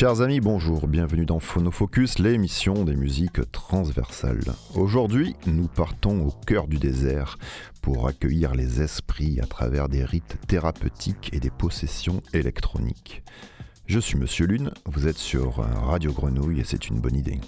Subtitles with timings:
[0.00, 4.54] Chers amis, bonjour, bienvenue dans Phonofocus, l'émission des musiques transversales.
[4.74, 7.36] Aujourd'hui, nous partons au cœur du désert
[7.82, 13.22] pour accueillir les esprits à travers des rites thérapeutiques et des possessions électroniques.
[13.84, 17.38] Je suis Monsieur Lune, vous êtes sur Radio Grenouille et c'est une bonne idée.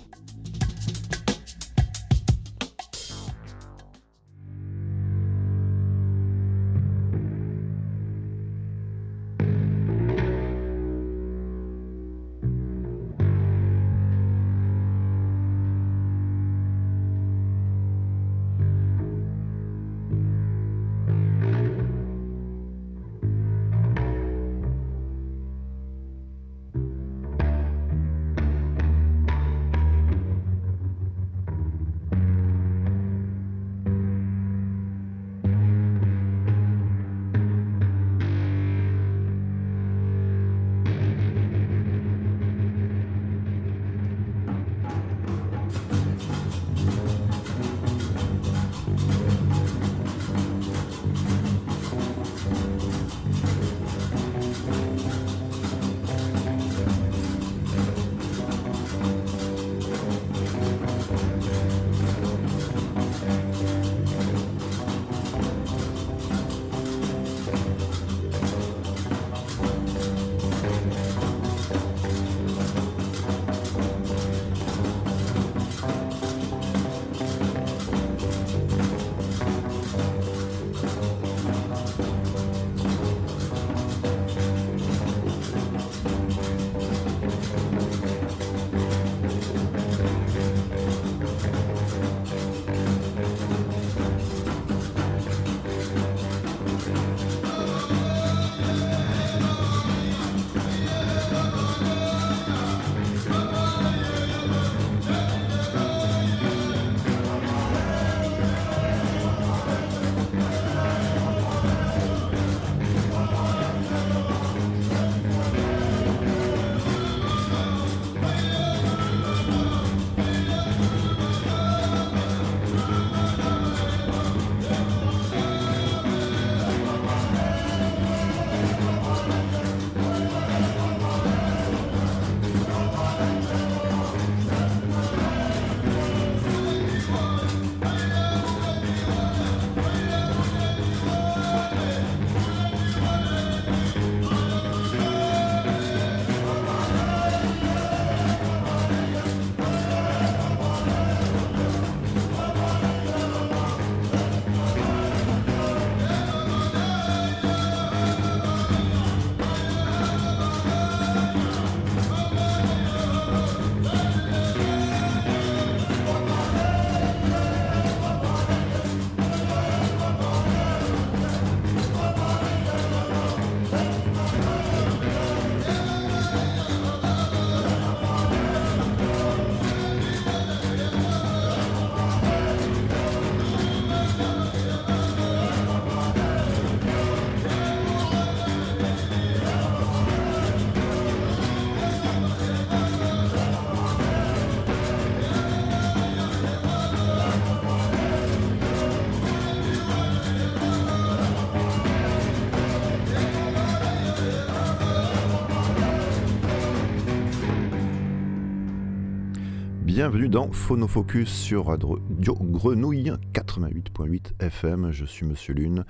[210.02, 214.90] Bienvenue dans Phonofocus sur Radio Grenouille 88.8 FM.
[214.90, 215.84] Je suis Monsieur Lune.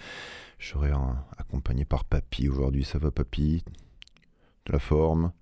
[0.59, 0.91] Je serai
[1.39, 2.85] accompagné par Papy aujourd'hui.
[2.85, 3.65] Ça va, Papy?
[4.67, 5.33] De la forme?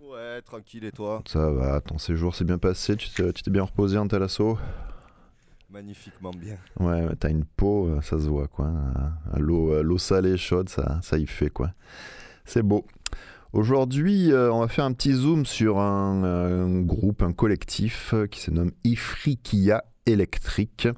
[0.00, 1.22] Ouais, tranquille et toi?
[1.26, 2.96] Ça va, ton séjour s'est bien passé?
[2.96, 4.56] Tu t'es bien reposé en tel assaut?
[5.68, 6.56] Magnifiquement bien.
[6.80, 8.72] Ouais, t'as une peau, euh, ça se voit quoi.
[9.34, 11.72] Euh, l'eau salée, chaude, ça, ça y fait quoi.
[12.46, 12.86] C'est beau.
[13.52, 18.40] Aujourd'hui, euh, on va faire un petit zoom sur un, groupe, un collectif euh, qui
[18.40, 20.88] se nomme Ifriqiya Electric.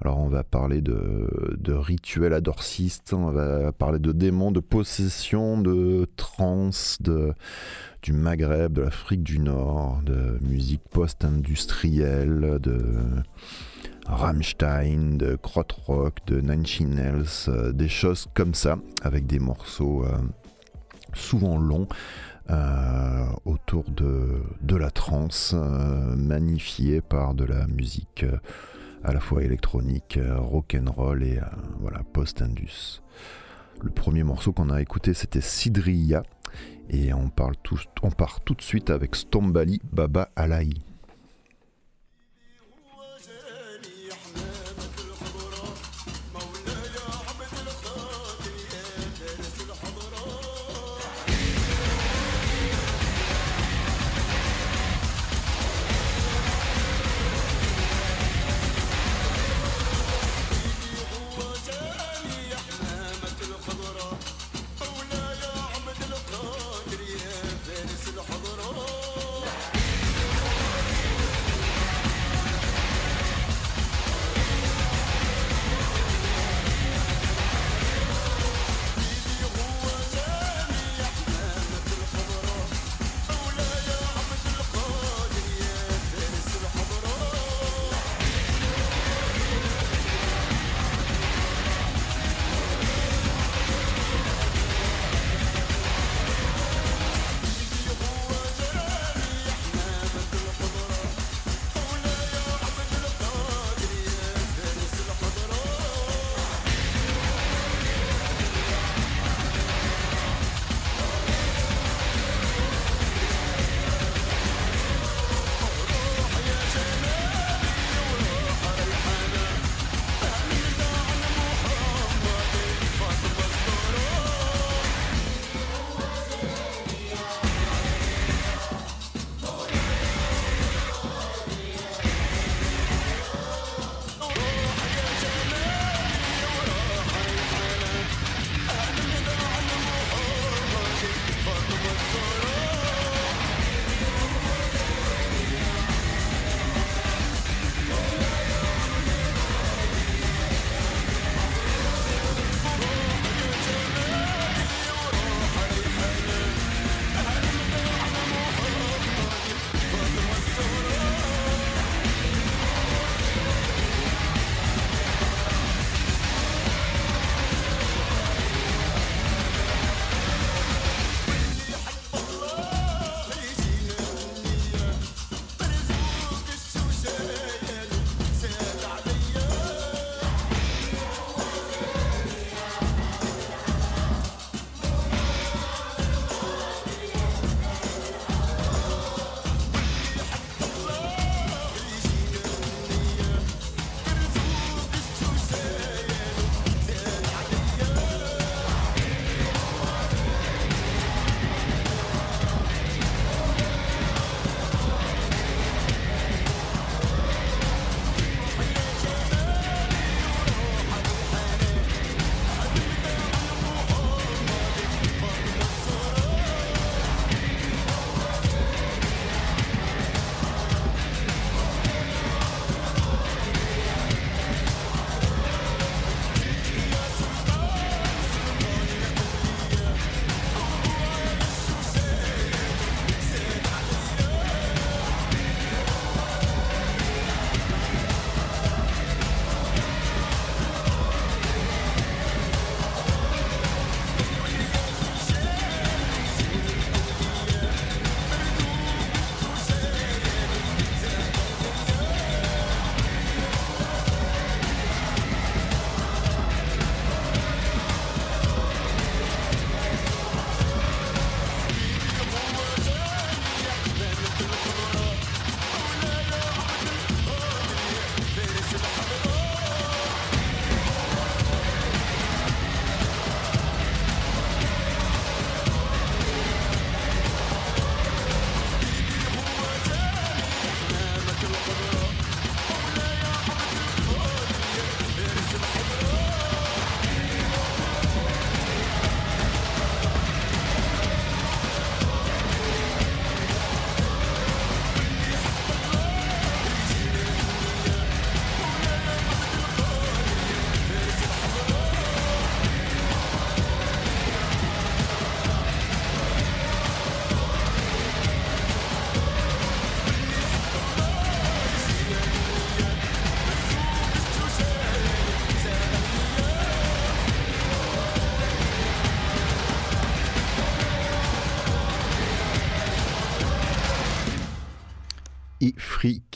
[0.00, 6.06] Alors on va parler de, rituels adorcistes, on va parler de démons, de possession, de
[6.14, 12.80] trance, du Maghreb, de l'Afrique du Nord, de musique post-industrielle, de
[14.06, 20.04] Rammstein, de Krautrock, de Nine Nails, euh, des choses comme ça, avec des morceaux
[21.14, 21.86] souvent long,
[22.50, 28.38] euh, autour de, la trance, euh, magnifiée par de la musique euh,
[29.04, 31.38] à la fois électronique, rock and roll et
[32.12, 33.02] post-indus.
[33.82, 36.22] Le premier morceau qu'on a écouté, c'était Sidria,
[36.90, 40.87] Et on part tout de suite avec Stombali Baba Alaï.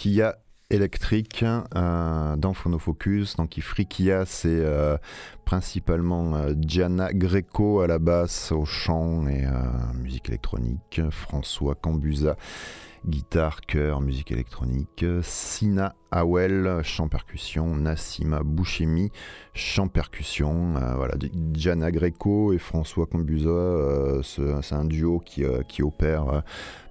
[0.03, 0.37] Ifriqiya
[0.71, 3.37] électrique euh, dans Phonofocus.
[3.37, 4.97] Donc Ifrikia, c'est euh,
[5.45, 9.45] principalement euh, Gianna Greco à la basse, au chant et
[9.95, 12.37] musique électronique, François Cambusa
[13.07, 19.11] guitare, chœur, musique électronique, Sina Awel, chant percussion, Nassima Bouchemi,
[19.55, 21.15] chant percussion, voilà,
[21.53, 26.43] Gianna Greco et François Cambusa, c'est un duo qui, qui opère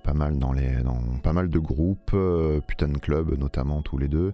[0.01, 4.07] pas mal dans, les, dans pas mal de groupes, euh, Putain Club notamment tous les
[4.07, 4.33] deux.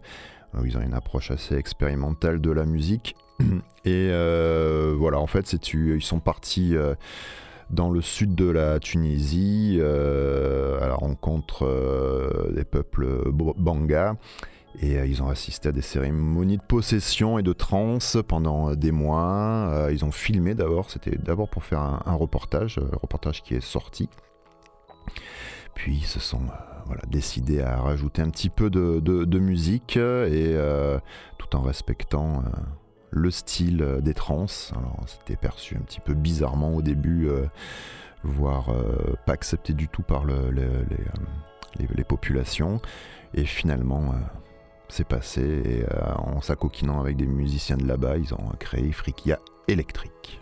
[0.56, 3.16] Euh, ils ont une approche assez expérimentale de la musique.
[3.86, 6.76] Et euh, voilà, en fait, ils sont partis
[7.70, 11.66] dans le sud de la Tunisie à la rencontre
[12.54, 14.16] des peuples Banga.
[14.80, 19.88] Et ils ont assisté à des cérémonies de possession et de trance pendant des mois.
[19.92, 24.08] ils ont filmé d'abord, c'était d'abord pour faire un, reportage, un reportage qui est sorti.
[25.78, 30.00] Puis ils se sont euh, voilà, décidés à rajouter un petit peu de, musique et
[30.56, 31.00] euh,
[31.38, 32.50] tout en respectant euh,
[33.12, 34.46] le style des trans.
[34.76, 37.30] Alors c'était perçu un petit peu bizarrement au début,
[38.24, 38.74] voire
[39.26, 42.82] pas accepté du tout par le, les, populations.
[43.34, 44.14] Et finalement,
[44.90, 45.86] c'est passé et
[46.18, 50.40] en s'acoquinant avec des musiciens de là-bas, ils ont créé Frikia électrique.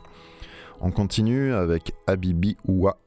[0.81, 2.97] On continue avec Abibi Ouwa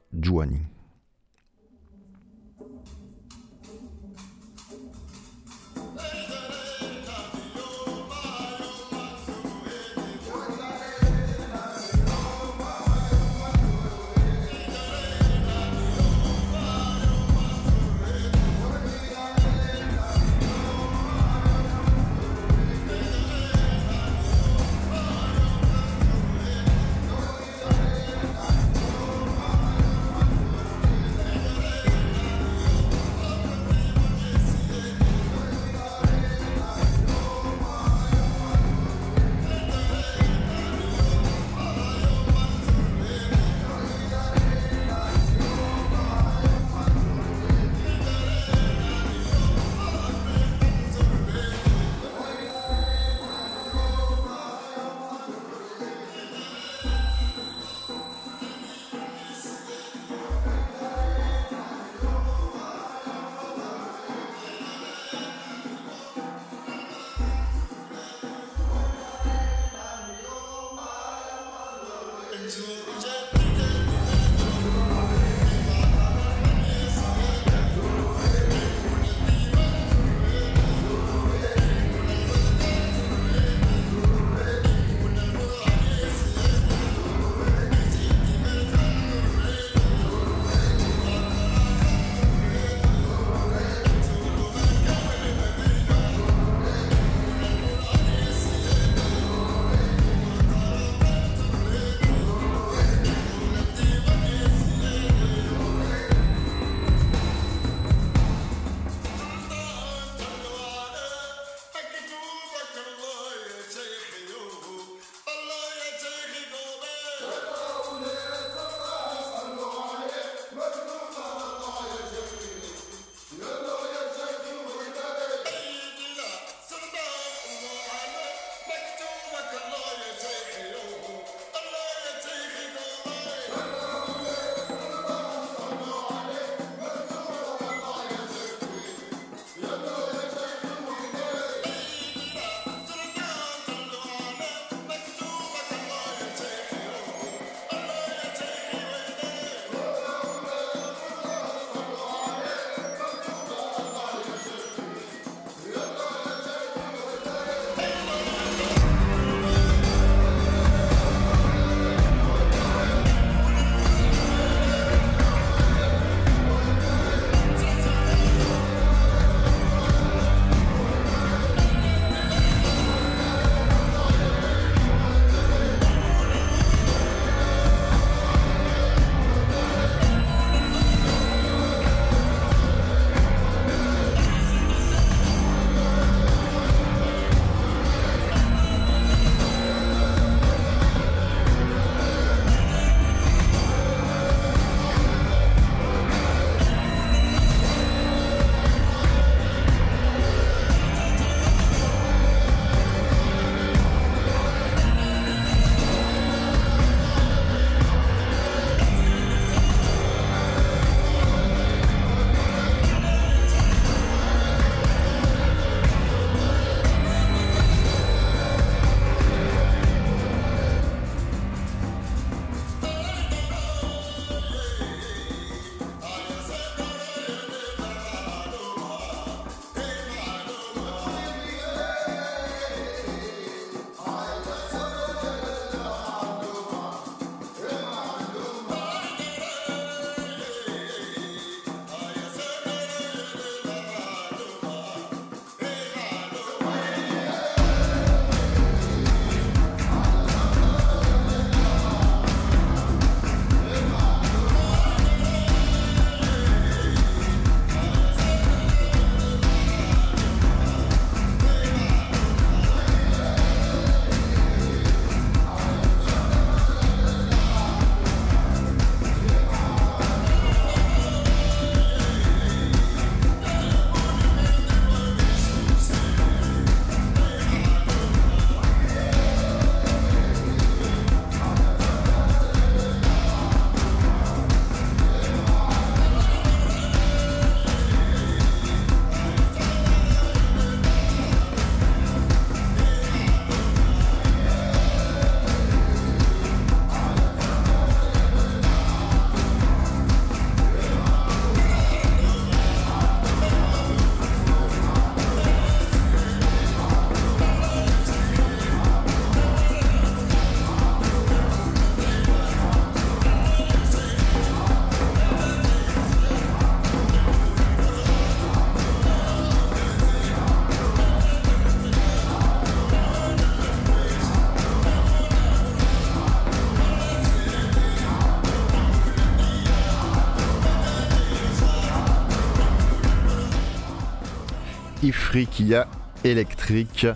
[335.29, 335.45] Djouani.
[335.45, 335.87] Ifriqiya
[336.23, 337.07] électrique.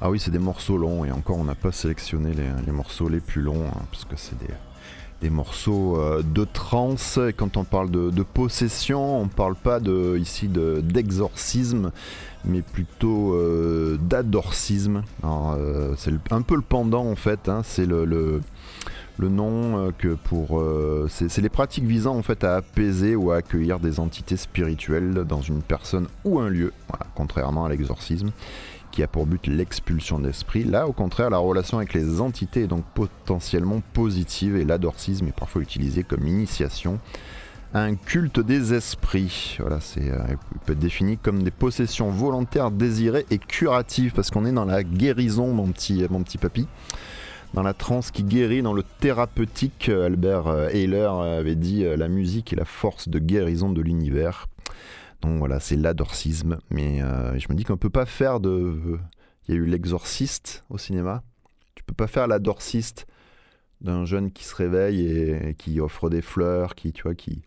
[0.00, 3.20] Ah oui, c'est des morceaux longs et encore on n'a pas sélectionné les, morceaux les
[3.20, 4.54] plus longs hein, parce que c'est des,
[5.20, 7.18] des, morceaux euh, de trance.
[7.18, 11.92] Et quand on parle de, possession, on parle pas de, ici d'exorcisme,
[12.46, 15.02] mais plutôt euh, d'adorcisme.
[15.24, 17.50] Euh, c'est un peu le pendant en fait.
[17.50, 18.40] Hein, c'est le,
[19.28, 20.62] nom que pour
[21.08, 25.40] c'est les pratiques visant en fait à apaiser ou à accueillir des entités spirituelles dans
[25.40, 26.72] une personne ou un lieu.
[27.14, 28.32] contrairement à l'exorcisme
[28.90, 30.64] qui a pour but l'expulsion d'esprit.
[30.64, 35.36] Là, au contraire, la relation avec les entités est donc potentiellement positive et l'adorsisme est
[35.36, 36.98] parfois utilisé comme initiation
[37.72, 39.56] un culte des esprits.
[39.60, 40.18] Voilà, c'est euh,
[40.66, 44.82] peut être défini comme des possessions volontaires, désirées et curatives, parce qu'on est dans la
[44.82, 46.66] guérison, mon petit, mon petit papy.
[47.52, 52.52] Dans la transe qui guérit, dans le thérapeutique, Albert Ehler avait dit euh, la musique
[52.52, 54.46] est la force de guérison de l'univers.
[55.20, 56.58] Donc voilà, c'est l'adorcisme.
[56.70, 58.98] Mais euh, je me dis qu'on peut pas faire de.
[59.48, 61.22] Il y a eu l'exorciste au cinéma.
[61.74, 63.06] Tu peux pas faire l'adorciste
[63.80, 67.42] d'un jeune qui se réveille et, qui offre des fleurs, qui, tu vois, qui,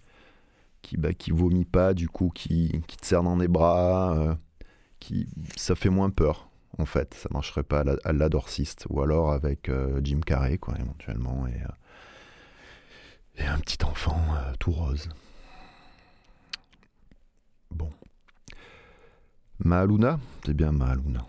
[0.81, 4.17] qui, bah, qui vomit pas, du coup, qui, qui te serre dans les bras.
[4.17, 4.35] Euh,
[4.99, 7.13] qui, ça fait moins peur, en fait.
[7.13, 8.85] Ça marcherait pas à l'adorciste.
[8.89, 11.47] Ou alors avec euh, Jim Carrey, quoi, éventuellement.
[11.47, 14.19] Et, et un petit enfant
[14.59, 15.09] tout rose.
[17.71, 17.89] Bon.
[19.59, 21.25] Maaluna C'est bien Maaluna.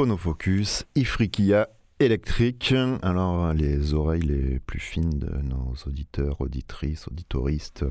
[0.00, 2.72] Phonofocus, Ifrikia électrique.
[3.02, 7.84] Alors, les oreilles les plus fines de nos auditeurs, auditrices, auditoristes,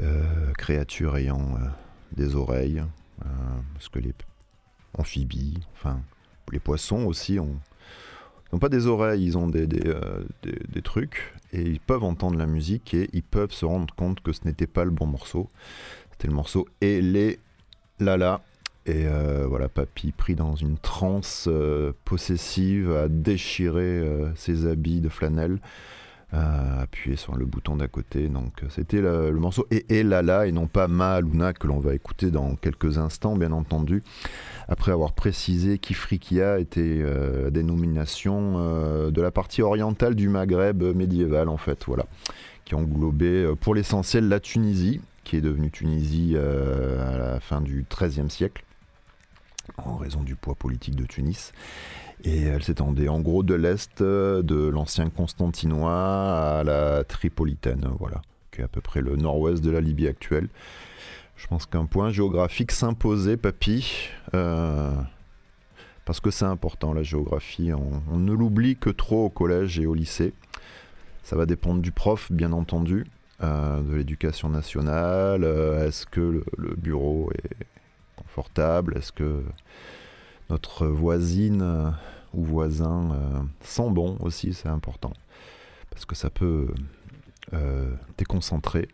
[0.00, 1.68] euh, créatures ayant euh,
[2.16, 2.82] des oreilles,
[3.24, 3.28] euh,
[3.72, 4.12] parce que les
[4.98, 6.00] amphibies, enfin,
[6.50, 7.60] les poissons aussi ont,
[8.52, 9.94] n'ont pas des oreilles, ils ont des, des,
[10.42, 14.32] des, trucs, et ils peuvent entendre la musique et ils peuvent se rendre compte que
[14.32, 15.48] ce n'était pas le bon morceau.
[16.10, 17.38] C'était le morceau Et les
[18.00, 18.40] Lala
[18.86, 25.02] et euh, voilà, papy pris dans une transe euh, possessive, à déchirer euh, ses habits
[25.02, 25.58] de flanelle,
[26.32, 28.28] à appuyer sur le bouton d'à côté.
[28.28, 31.94] Donc c'était le, morceau Et, et Lala et non pas Ma Luna que l'on va
[31.94, 34.02] écouter dans quelques instants, bien entendu.
[34.68, 37.04] Après avoir précisé qu'Ifriqiya était
[37.50, 42.06] dénomination de la partie orientale du Maghreb médiéval, en fait, voilà,
[42.64, 48.30] qui englobait pour l'essentiel la Tunisie, qui est devenue Tunisie à la fin du XIIIe
[48.30, 48.62] siècle
[49.78, 51.52] en raison du poids politique de Tunis.
[52.24, 58.20] Et elle s'étendait en gros de l'est de l'ancien Constantinois à la Tripolitaine, voilà,
[58.52, 60.48] qui est à peu près le nord-ouest de la Libye actuelle.
[61.40, 64.92] Je pense qu'un point géographique s'imposait, papy, euh,
[66.04, 67.72] parce que c'est important la géographie.
[67.72, 70.34] On, ne l'oublie que trop au collège et au lycée.
[71.22, 73.06] Ça va dépendre du prof, bien entendu,
[73.42, 75.44] euh, de l'éducation nationale.
[75.44, 77.69] Euh, est-ce que le bureau est
[78.96, 79.44] Est-ce que
[80.48, 81.90] notre voisine euh,
[82.34, 84.52] ou voisin euh, sent bon aussi?
[84.54, 85.12] C'est important.
[85.90, 86.68] Parce que ça peut
[87.52, 88.88] euh, déconcentrer.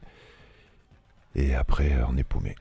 [1.34, 2.56] Et après on est paumé.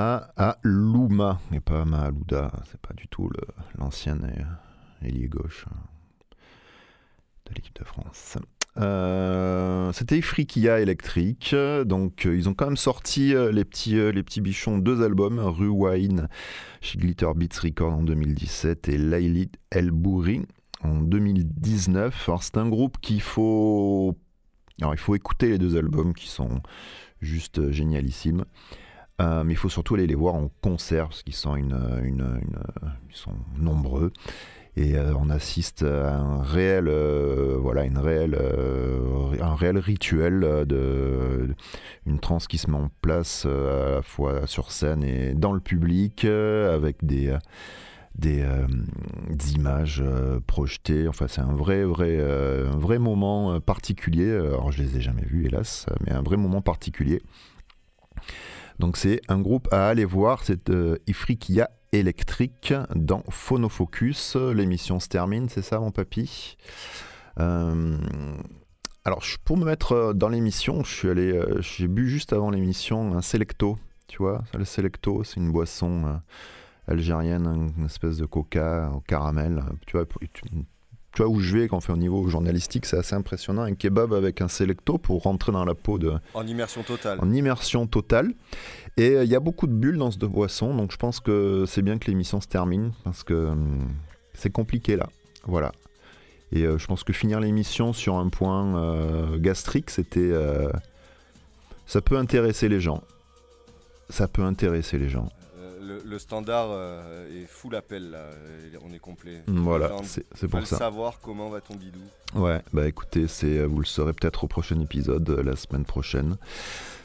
[0.00, 0.32] Malouda.
[0.36, 3.30] Ma'alouma, et pas Ma'alouda, c'est pas du tout
[3.78, 4.48] l'ancienne
[5.02, 5.76] ailier gauche hein,
[7.46, 8.38] de l'équipe de France.
[8.78, 11.54] Euh, c'était Ifriqiya électrique.
[11.84, 16.28] Donc, ils ont quand même sorti les, petits, les petits bichons deux albums, Rue Wine
[16.80, 20.42] chez Glitter Beats Record en 2017 et Lailit El Bouri
[20.82, 22.28] en 2019.
[22.28, 24.16] Alors, c'est un groupe qu'il faut.
[24.80, 26.62] Alors, il faut écouter les deux albums qui sont
[27.20, 28.44] juste génialissimes.
[29.20, 31.76] Euh, mais il faut surtout aller les voir en concert parce qu'ils sont, une,
[33.58, 34.12] nombreux.
[34.76, 38.36] Et euh, on assiste à un réel, euh, une réelle,
[39.78, 41.54] rituel de,
[42.06, 45.60] une transe qui se met en place à la fois sur scène et dans le
[45.60, 47.36] public avec des
[49.54, 50.02] images
[50.46, 51.08] projetées.
[51.08, 52.16] Enfin, c'est un vrai, vrai,
[52.70, 54.30] vrai moment particulier.
[54.30, 57.20] Alors, je les ai jamais vus, hélas, mais un vrai moment particulier.
[58.78, 64.36] Donc c'est un groupe à aller voir, c'est euh, Ifriqiya électrique dans Phonofocus.
[64.36, 66.56] L'émission se termine, c'est ça mon papy?
[67.38, 67.98] Euh,
[69.04, 73.78] Alors pour me mettre euh, dans l'émission, allé, j'ai bu juste avant l'émission un Selecto,
[74.06, 74.44] tu vois?
[74.54, 76.20] Le Selecto, c'est une boisson
[76.86, 79.62] algérienne, une espèce de coca au caramel.
[79.86, 80.06] Tu vois,
[81.12, 83.62] tu vois où je vais quand on fait au niveau journalistique, c'est assez impressionnant.
[83.62, 86.12] Un kebab avec un selecto pour rentrer dans la peau de.
[86.34, 87.18] En immersion totale.
[87.20, 88.32] En immersion totale.
[88.96, 91.64] Et euh, il y a beaucoup de bulles dans ce boisson, donc je pense que
[91.66, 93.88] c'est bien que l'émission se termine parce que hum,
[94.34, 95.08] c'est compliqué là.
[95.44, 95.72] Voilà.
[96.52, 100.32] Et euh, je pense que finir l'émission sur un point euh, gastrique, c'était.
[101.86, 103.02] ça peut intéresser les gens.
[104.10, 105.28] Ça peut intéresser les gens
[106.04, 108.24] le, standard euh, est full appel là,
[108.84, 109.42] on est complet.
[109.46, 110.76] Voilà, c'est pour ça.
[110.78, 112.00] savoir comment va ton bidou.
[112.34, 115.84] Ouais, bah écoutez, c'est euh, vous le saurez peut-être au prochain épisode euh, la semaine
[115.84, 116.36] prochaine.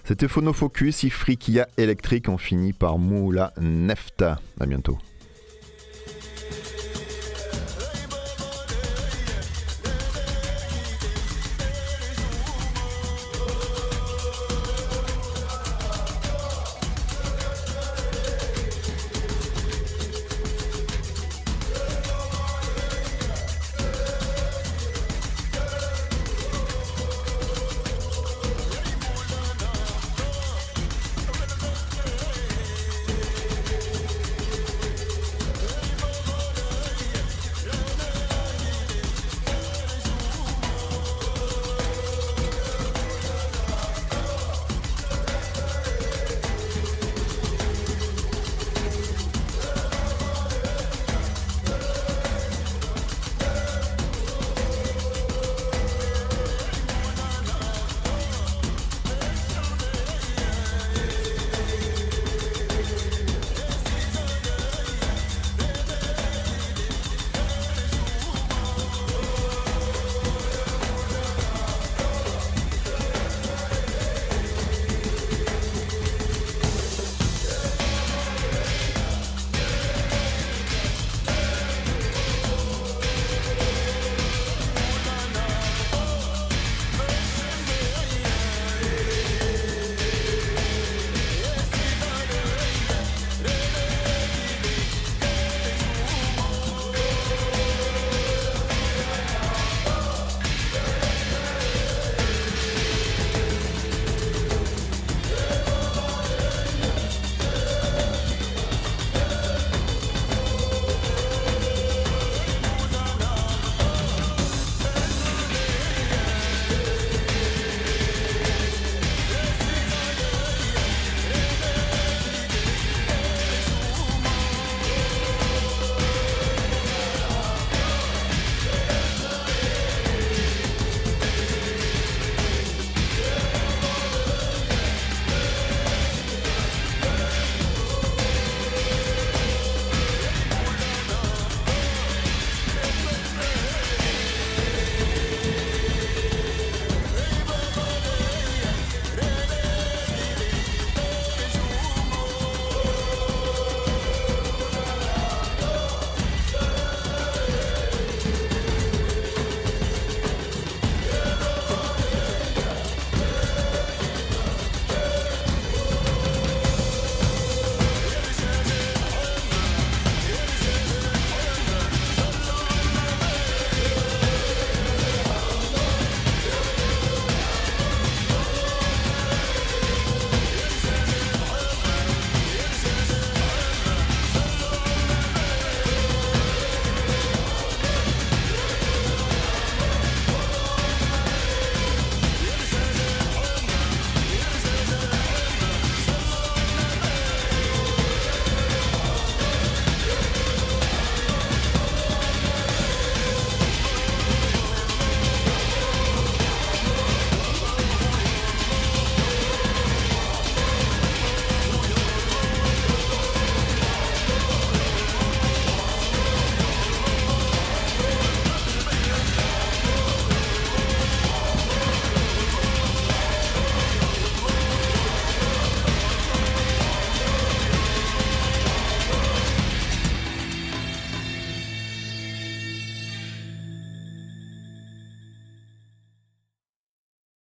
[0.04, 4.40] C'était Phonofocus, Ifrikia électrique, on finit par Moula Nefta.
[4.60, 5.00] À bientôt.